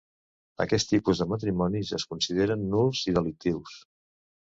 [0.65, 3.81] Aquest tipus de matrimonis es consideren nuls i delictius.